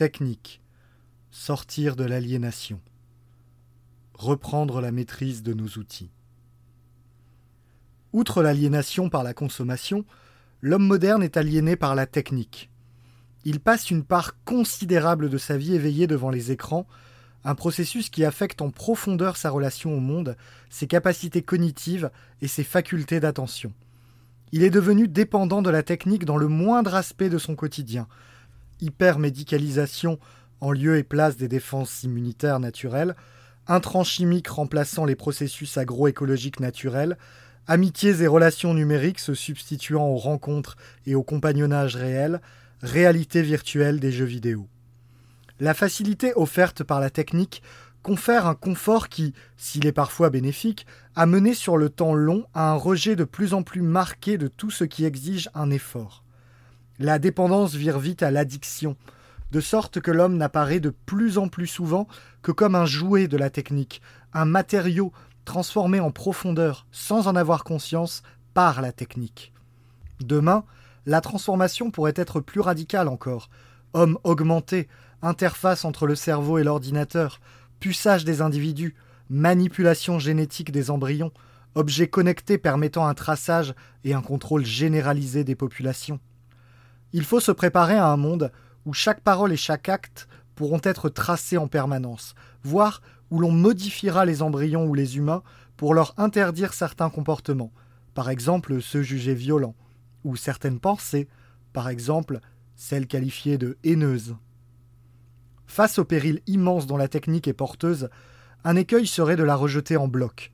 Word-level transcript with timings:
Technique. 0.00 0.62
Sortir 1.30 1.94
de 1.94 2.04
l'aliénation. 2.04 2.80
Reprendre 4.14 4.80
la 4.80 4.92
maîtrise 4.92 5.42
de 5.42 5.52
nos 5.52 5.66
outils. 5.76 6.08
Outre 8.14 8.42
l'aliénation 8.42 9.10
par 9.10 9.22
la 9.22 9.34
consommation, 9.34 10.06
l'homme 10.62 10.86
moderne 10.86 11.22
est 11.22 11.36
aliéné 11.36 11.76
par 11.76 11.94
la 11.94 12.06
technique. 12.06 12.70
Il 13.44 13.60
passe 13.60 13.90
une 13.90 14.02
part 14.02 14.42
considérable 14.44 15.28
de 15.28 15.36
sa 15.36 15.58
vie 15.58 15.74
éveillée 15.74 16.06
devant 16.06 16.30
les 16.30 16.50
écrans, 16.50 16.86
un 17.44 17.54
processus 17.54 18.08
qui 18.08 18.24
affecte 18.24 18.62
en 18.62 18.70
profondeur 18.70 19.36
sa 19.36 19.50
relation 19.50 19.94
au 19.94 20.00
monde, 20.00 20.34
ses 20.70 20.86
capacités 20.86 21.42
cognitives 21.42 22.10
et 22.40 22.48
ses 22.48 22.64
facultés 22.64 23.20
d'attention. 23.20 23.74
Il 24.52 24.62
est 24.62 24.70
devenu 24.70 25.08
dépendant 25.08 25.60
de 25.60 25.68
la 25.68 25.82
technique 25.82 26.24
dans 26.24 26.38
le 26.38 26.48
moindre 26.48 26.94
aspect 26.94 27.28
de 27.28 27.36
son 27.36 27.54
quotidien. 27.54 28.08
Hypermédicalisation 28.80 30.18
en 30.60 30.72
lieu 30.72 30.98
et 30.98 31.02
place 31.02 31.36
des 31.36 31.48
défenses 31.48 32.02
immunitaires 32.02 32.60
naturelles, 32.60 33.16
intrants 33.66 34.04
chimiques 34.04 34.48
remplaçant 34.48 35.04
les 35.04 35.16
processus 35.16 35.78
agroécologiques 35.78 36.60
naturels, 36.60 37.16
amitiés 37.66 38.22
et 38.22 38.26
relations 38.26 38.74
numériques 38.74 39.20
se 39.20 39.34
substituant 39.34 40.08
aux 40.08 40.16
rencontres 40.16 40.76
et 41.06 41.14
au 41.14 41.22
compagnonnage 41.22 41.96
réel, 41.96 42.40
réalité 42.82 43.42
virtuelle 43.42 44.00
des 44.00 44.12
jeux 44.12 44.24
vidéo. 44.24 44.66
La 45.60 45.74
facilité 45.74 46.32
offerte 46.36 46.82
par 46.82 47.00
la 47.00 47.10
technique 47.10 47.62
confère 48.02 48.46
un 48.46 48.54
confort 48.54 49.08
qui, 49.08 49.34
s'il 49.56 49.86
est 49.86 49.92
parfois 49.92 50.30
bénéfique, 50.30 50.86
a 51.16 51.26
mené 51.26 51.52
sur 51.54 51.76
le 51.76 51.90
temps 51.90 52.14
long 52.14 52.46
à 52.54 52.70
un 52.70 52.74
rejet 52.74 53.14
de 53.14 53.24
plus 53.24 53.52
en 53.52 53.62
plus 53.62 53.82
marqué 53.82 54.38
de 54.38 54.48
tout 54.48 54.70
ce 54.70 54.84
qui 54.84 55.04
exige 55.04 55.50
un 55.54 55.70
effort. 55.70 56.24
La 57.02 57.18
dépendance 57.18 57.74
vire 57.74 57.98
vite 57.98 58.22
à 58.22 58.30
l'addiction, 58.30 58.94
de 59.52 59.60
sorte 59.60 60.00
que 60.00 60.10
l'homme 60.10 60.36
n'apparaît 60.36 60.80
de 60.80 60.90
plus 60.90 61.38
en 61.38 61.48
plus 61.48 61.66
souvent 61.66 62.06
que 62.42 62.52
comme 62.52 62.74
un 62.74 62.84
jouet 62.84 63.26
de 63.26 63.38
la 63.38 63.48
technique, 63.48 64.02
un 64.34 64.44
matériau 64.44 65.10
transformé 65.46 65.98
en 65.98 66.10
profondeur 66.10 66.86
sans 66.92 67.26
en 67.26 67.36
avoir 67.36 67.64
conscience 67.64 68.22
par 68.52 68.82
la 68.82 68.92
technique. 68.92 69.54
Demain, 70.20 70.64
la 71.06 71.22
transformation 71.22 71.90
pourrait 71.90 72.12
être 72.16 72.38
plus 72.38 72.60
radicale 72.60 73.08
encore. 73.08 73.48
Homme 73.94 74.18
augmenté, 74.22 74.86
interface 75.22 75.86
entre 75.86 76.06
le 76.06 76.14
cerveau 76.14 76.58
et 76.58 76.64
l'ordinateur, 76.64 77.40
puçage 77.78 78.26
des 78.26 78.42
individus, 78.42 78.94
manipulation 79.30 80.18
génétique 80.18 80.70
des 80.70 80.90
embryons, 80.90 81.32
objets 81.74 82.08
connectés 82.08 82.58
permettant 82.58 83.06
un 83.06 83.14
traçage 83.14 83.74
et 84.04 84.12
un 84.12 84.20
contrôle 84.20 84.66
généralisé 84.66 85.44
des 85.44 85.54
populations. 85.54 86.20
Il 87.12 87.24
faut 87.24 87.40
se 87.40 87.52
préparer 87.52 87.96
à 87.96 88.06
un 88.06 88.16
monde 88.16 88.52
où 88.86 88.92
chaque 88.92 89.20
parole 89.20 89.52
et 89.52 89.56
chaque 89.56 89.88
acte 89.88 90.28
pourront 90.54 90.80
être 90.84 91.08
tracés 91.08 91.56
en 91.56 91.68
permanence, 91.68 92.34
voire 92.62 93.02
où 93.30 93.40
l'on 93.40 93.52
modifiera 93.52 94.24
les 94.24 94.42
embryons 94.42 94.86
ou 94.86 94.94
les 94.94 95.16
humains 95.16 95.42
pour 95.76 95.94
leur 95.94 96.14
interdire 96.18 96.72
certains 96.72 97.10
comportements, 97.10 97.72
par 98.14 98.28
exemple 98.30 98.80
ceux 98.82 99.02
jugés 99.02 99.34
violents, 99.34 99.76
ou 100.24 100.36
certaines 100.36 100.80
pensées, 100.80 101.28
par 101.72 101.88
exemple 101.88 102.40
celles 102.76 103.06
qualifiées 103.06 103.58
de 103.58 103.78
haineuses. 103.84 104.36
Face 105.66 105.98
au 105.98 106.04
péril 106.04 106.40
immense 106.46 106.86
dont 106.86 106.96
la 106.96 107.08
technique 107.08 107.48
est 107.48 107.52
porteuse, 107.52 108.10
un 108.64 108.76
écueil 108.76 109.06
serait 109.06 109.36
de 109.36 109.44
la 109.44 109.54
rejeter 109.54 109.96
en 109.96 110.08
bloc. 110.08 110.52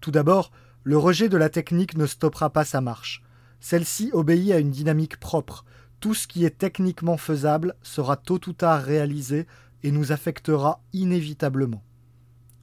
Tout 0.00 0.10
d'abord, 0.10 0.52
le 0.84 0.96
rejet 0.96 1.28
de 1.28 1.36
la 1.36 1.48
technique 1.48 1.96
ne 1.96 2.06
stoppera 2.06 2.50
pas 2.50 2.64
sa 2.64 2.80
marche. 2.80 3.22
Celle-ci 3.60 4.10
obéit 4.12 4.52
à 4.52 4.58
une 4.58 4.70
dynamique 4.70 5.18
propre, 5.18 5.64
tout 6.02 6.14
ce 6.14 6.26
qui 6.26 6.44
est 6.44 6.58
techniquement 6.58 7.16
faisable 7.16 7.76
sera 7.80 8.16
tôt 8.16 8.40
ou 8.48 8.52
tard 8.52 8.82
réalisé 8.82 9.46
et 9.84 9.92
nous 9.92 10.10
affectera 10.10 10.82
inévitablement. 10.92 11.84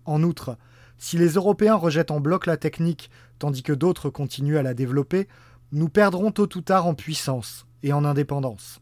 En 0.03 0.23
outre, 0.23 0.57
si 0.97 1.17
les 1.17 1.29
Européens 1.29 1.75
rejettent 1.75 2.11
en 2.11 2.19
bloc 2.19 2.45
la 2.45 2.57
technique 2.57 3.09
tandis 3.39 3.63
que 3.63 3.71
d'autres 3.71 4.09
continuent 4.09 4.57
à 4.57 4.61
la 4.61 4.73
développer, 4.73 5.29
nous 5.71 5.87
perdrons 5.87 6.31
tôt 6.31 6.49
ou 6.53 6.61
tard 6.61 6.85
en 6.85 6.95
puissance 6.95 7.65
et 7.81 7.93
en 7.93 8.03
indépendance. 8.03 8.81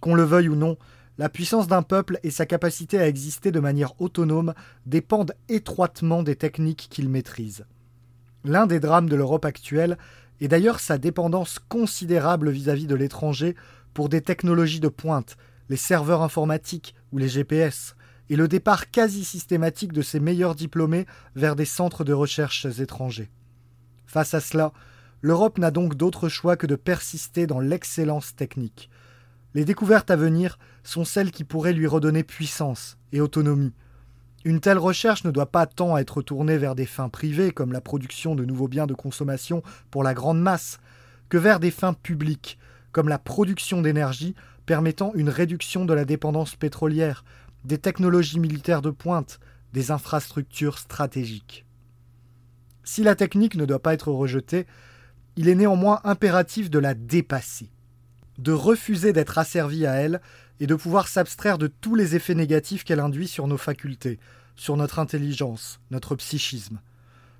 Qu'on 0.00 0.16
le 0.16 0.24
veuille 0.24 0.48
ou 0.48 0.56
non, 0.56 0.76
la 1.16 1.28
puissance 1.28 1.68
d'un 1.68 1.82
peuple 1.82 2.18
et 2.24 2.32
sa 2.32 2.44
capacité 2.44 2.98
à 2.98 3.06
exister 3.06 3.52
de 3.52 3.60
manière 3.60 4.00
autonome 4.00 4.52
dépendent 4.86 5.34
étroitement 5.48 6.24
des 6.24 6.34
techniques 6.34 6.88
qu'il 6.90 7.08
maîtrise. 7.08 7.64
L'un 8.42 8.66
des 8.66 8.80
drames 8.80 9.08
de 9.08 9.14
l'Europe 9.14 9.44
actuelle 9.44 9.96
est 10.40 10.48
d'ailleurs 10.48 10.80
sa 10.80 10.98
dépendance 10.98 11.60
considérable 11.68 12.50
vis-à-vis 12.50 12.88
de 12.88 12.96
l'étranger 12.96 13.54
pour 13.96 14.10
des 14.10 14.20
technologies 14.20 14.78
de 14.78 14.88
pointe, 14.88 15.38
les 15.70 15.78
serveurs 15.78 16.20
informatiques 16.20 16.94
ou 17.12 17.18
les 17.18 17.30
GPS, 17.30 17.96
et 18.28 18.36
le 18.36 18.46
départ 18.46 18.90
quasi 18.90 19.24
systématique 19.24 19.94
de 19.94 20.02
ses 20.02 20.20
meilleurs 20.20 20.54
diplômés 20.54 21.06
vers 21.34 21.56
des 21.56 21.64
centres 21.64 22.04
de 22.04 22.12
recherche 22.12 22.66
étrangers. 22.78 23.30
Face 24.04 24.34
à 24.34 24.40
cela, 24.40 24.74
l'Europe 25.22 25.56
n'a 25.56 25.70
donc 25.70 25.94
d'autre 25.94 26.28
choix 26.28 26.58
que 26.58 26.66
de 26.66 26.76
persister 26.76 27.46
dans 27.46 27.58
l'excellence 27.58 28.36
technique. 28.36 28.90
Les 29.54 29.64
découvertes 29.64 30.10
à 30.10 30.16
venir 30.16 30.58
sont 30.84 31.06
celles 31.06 31.30
qui 31.30 31.44
pourraient 31.44 31.72
lui 31.72 31.86
redonner 31.86 32.22
puissance 32.22 32.98
et 33.12 33.22
autonomie. 33.22 33.72
Une 34.44 34.60
telle 34.60 34.76
recherche 34.76 35.24
ne 35.24 35.30
doit 35.30 35.50
pas 35.50 35.64
tant 35.64 35.96
être 35.96 36.20
tournée 36.20 36.58
vers 36.58 36.74
des 36.74 36.84
fins 36.84 37.08
privées 37.08 37.50
comme 37.50 37.72
la 37.72 37.80
production 37.80 38.34
de 38.34 38.44
nouveaux 38.44 38.68
biens 38.68 38.86
de 38.86 38.92
consommation 38.92 39.62
pour 39.90 40.02
la 40.04 40.12
grande 40.12 40.42
masse, 40.42 40.80
que 41.30 41.38
vers 41.38 41.60
des 41.60 41.70
fins 41.70 41.94
publiques 41.94 42.58
comme 42.96 43.10
la 43.10 43.18
production 43.18 43.82
d'énergie 43.82 44.34
permettant 44.64 45.12
une 45.14 45.28
réduction 45.28 45.84
de 45.84 45.92
la 45.92 46.06
dépendance 46.06 46.56
pétrolière, 46.56 47.26
des 47.66 47.76
technologies 47.76 48.40
militaires 48.40 48.80
de 48.80 48.88
pointe, 48.88 49.38
des 49.74 49.90
infrastructures 49.90 50.78
stratégiques. 50.78 51.66
Si 52.84 53.02
la 53.02 53.14
technique 53.14 53.54
ne 53.54 53.66
doit 53.66 53.82
pas 53.82 53.92
être 53.92 54.10
rejetée, 54.10 54.66
il 55.36 55.50
est 55.50 55.54
néanmoins 55.54 56.00
impératif 56.04 56.70
de 56.70 56.78
la 56.78 56.94
dépasser, 56.94 57.68
de 58.38 58.52
refuser 58.52 59.12
d'être 59.12 59.36
asservi 59.36 59.84
à 59.84 59.92
elle 59.96 60.22
et 60.58 60.66
de 60.66 60.74
pouvoir 60.74 61.06
s'abstraire 61.06 61.58
de 61.58 61.66
tous 61.66 61.96
les 61.96 62.16
effets 62.16 62.34
négatifs 62.34 62.82
qu'elle 62.82 63.00
induit 63.00 63.28
sur 63.28 63.46
nos 63.46 63.58
facultés, 63.58 64.18
sur 64.54 64.78
notre 64.78 65.00
intelligence, 65.00 65.80
notre 65.90 66.16
psychisme. 66.16 66.80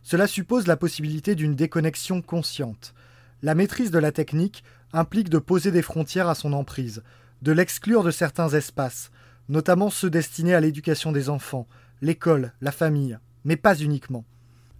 Cela 0.02 0.26
suppose 0.26 0.66
la 0.66 0.76
possibilité 0.76 1.34
d'une 1.34 1.54
déconnexion 1.54 2.20
consciente. 2.20 2.92
La 3.40 3.54
maîtrise 3.54 3.90
de 3.90 3.98
la 3.98 4.12
technique 4.12 4.62
implique 4.92 5.28
de 5.28 5.38
poser 5.38 5.70
des 5.70 5.82
frontières 5.82 6.28
à 6.28 6.34
son 6.34 6.52
emprise, 6.52 7.02
de 7.42 7.52
l'exclure 7.52 8.02
de 8.02 8.10
certains 8.10 8.48
espaces, 8.50 9.10
notamment 9.48 9.90
ceux 9.90 10.10
destinés 10.10 10.54
à 10.54 10.60
l'éducation 10.60 11.12
des 11.12 11.28
enfants, 11.28 11.66
l'école, 12.00 12.52
la 12.60 12.72
famille, 12.72 13.18
mais 13.44 13.56
pas 13.56 13.76
uniquement. 13.76 14.24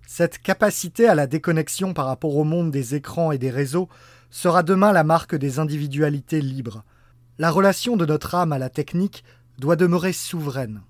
Cette 0.07 0.39
capacité 0.39 1.09
à 1.09 1.15
la 1.15 1.27
déconnexion 1.27 1.93
par 1.93 2.07
rapport 2.07 2.37
au 2.37 2.45
monde 2.45 2.71
des 2.71 2.95
écrans 2.95 3.33
et 3.33 3.39
des 3.39 3.51
réseaux 3.51 3.89
sera 4.31 4.63
demain 4.63 4.93
la 4.93 5.05
marque 5.05 5.35
des 5.35 5.59
individualités 5.59 6.41
libres. 6.41 6.85
La 7.39 7.51
relation 7.51 7.97
de 7.97 8.07
notre 8.07 8.35
âme 8.35 8.53
à 8.53 8.59
la 8.59 8.71
technique 8.71 9.25
doit 9.59 9.77
demeurer 9.77 10.13
souveraine. 10.13 10.83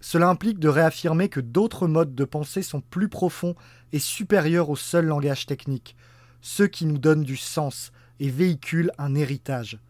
Cela 0.00 0.28
implique 0.28 0.58
de 0.58 0.68
réaffirmer 0.68 1.28
que 1.28 1.40
d'autres 1.40 1.86
modes 1.86 2.14
de 2.14 2.24
pensée 2.24 2.62
sont 2.62 2.80
plus 2.80 3.08
profonds 3.08 3.54
et 3.92 3.98
supérieurs 3.98 4.70
au 4.70 4.76
seul 4.76 5.06
langage 5.06 5.46
technique, 5.46 5.94
ceux 6.40 6.66
qui 6.66 6.86
nous 6.86 6.98
donnent 6.98 7.24
du 7.24 7.36
sens, 7.36 7.92
et 8.20 8.30
véhicule 8.30 8.92
un 8.98 9.14
héritage. 9.16 9.80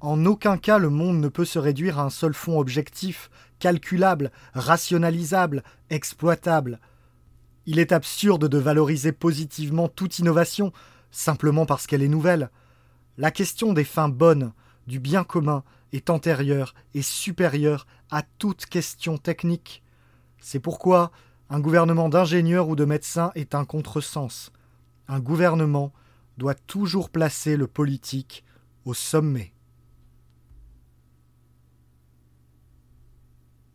En 0.00 0.24
aucun 0.24 0.56
cas 0.56 0.78
le 0.78 0.88
monde 0.88 1.20
ne 1.20 1.28
peut 1.28 1.44
se 1.44 1.58
réduire 1.58 1.98
à 1.98 2.04
un 2.04 2.10
seul 2.10 2.32
fond 2.32 2.58
objectif, 2.58 3.30
calculable, 3.58 4.30
rationalisable, 4.54 5.62
exploitable. 5.90 6.78
Il 7.66 7.78
est 7.78 7.92
absurde 7.92 8.48
de 8.48 8.58
valoriser 8.58 9.12
positivement 9.12 9.88
toute 9.88 10.18
innovation 10.18 10.72
simplement 11.10 11.66
parce 11.66 11.86
qu'elle 11.86 12.02
est 12.02 12.08
nouvelle. 12.08 12.50
La 13.18 13.30
question 13.30 13.72
des 13.72 13.84
fins 13.84 14.08
bonnes, 14.08 14.52
du 14.86 15.00
bien 15.00 15.24
commun, 15.24 15.64
est 15.92 16.08
antérieure 16.08 16.74
et 16.94 17.02
supérieure 17.02 17.86
à 18.10 18.22
toute 18.38 18.66
question 18.66 19.18
technique. 19.18 19.82
C'est 20.38 20.60
pourquoi 20.60 21.10
un 21.50 21.60
gouvernement 21.60 22.08
d'ingénieurs 22.08 22.68
ou 22.68 22.76
de 22.76 22.84
médecins 22.84 23.32
est 23.34 23.54
un 23.54 23.64
contresens. 23.64 24.52
Un 25.08 25.18
gouvernement 25.18 25.92
doit 26.40 26.54
toujours 26.54 27.10
placer 27.10 27.58
le 27.58 27.66
politique 27.66 28.44
au 28.86 28.94
sommet. 28.94 29.52